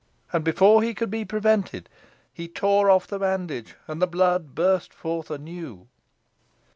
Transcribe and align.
And 0.33 0.43
before 0.43 0.81
he 0.81 0.95
could 0.95 1.11
be 1.11 1.25
prevented 1.25 1.87
he 2.33 2.47
tore 2.47 2.89
off 2.89 3.05
the 3.05 3.19
bandage, 3.19 3.75
and 3.87 4.01
the 4.01 4.07
blood 4.07 4.55
burst 4.55 4.95
forth 4.95 5.29
anew. 5.29 5.85